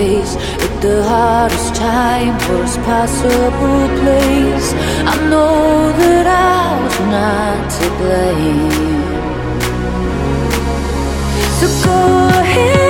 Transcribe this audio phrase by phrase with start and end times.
[0.00, 0.34] face
[0.66, 4.68] at the hardest time, worst possible place.
[5.12, 9.00] I know that I was not to blame.
[11.58, 11.98] So go
[12.40, 12.89] ahead.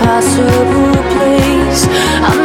[0.00, 1.86] impossible place.
[2.24, 2.39] I'm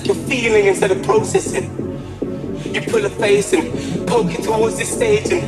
[0.00, 1.64] Face you're feeling instead of processing.
[2.72, 5.42] You pull a face and poke it towards the stage and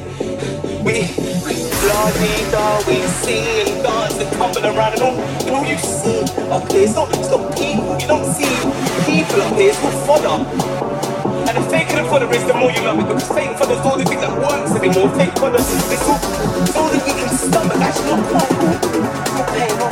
[0.84, 1.08] we,
[1.44, 2.10] we blah
[2.50, 6.70] da, we sing and dance and tumble around and all, and all you see up
[6.70, 8.50] here, it's not, it's not people, you don't see
[9.06, 10.44] people up here, it's all fodder.
[11.48, 13.06] And the faker the fodder is the more you love it.
[13.06, 15.08] Because fake fodder's all the thing that works anymore.
[15.16, 16.18] Fake fodder, it's all,
[16.62, 17.78] it's all that you can stomach.
[17.78, 19.91] That's not quite paying off,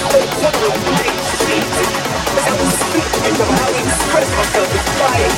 [0.00, 0.74] know it's fake fodder,
[2.34, 5.34] I was speaking of how to express myself is flying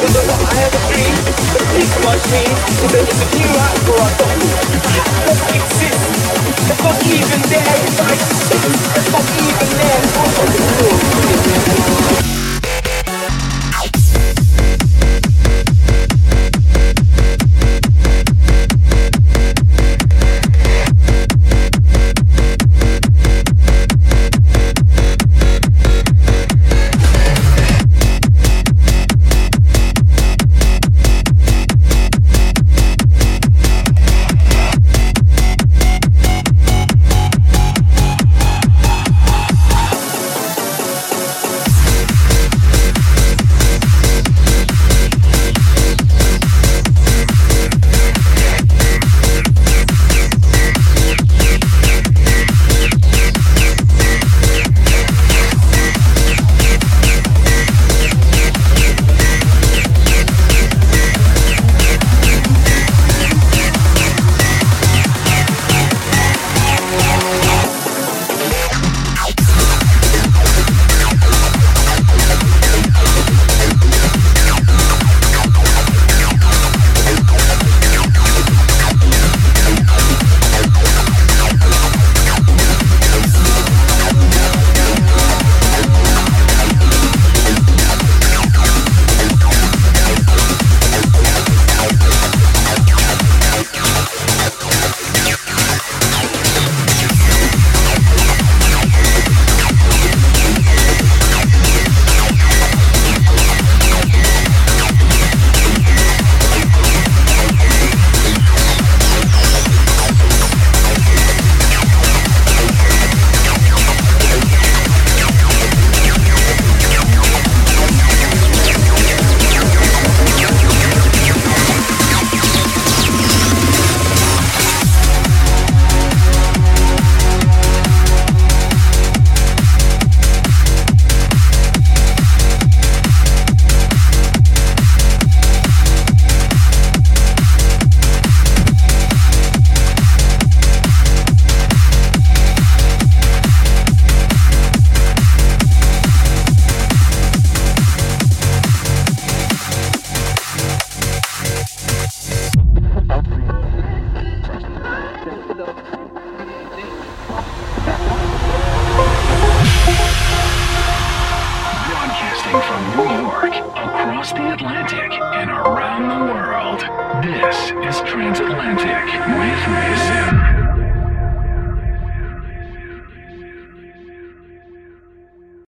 [0.00, 1.14] Cause of what I have a dream,
[1.52, 2.80] the piece of my dream is
[5.28, 6.00] it's exist.
[6.70, 7.76] It's not even there.
[8.96, 10.00] It's not even there,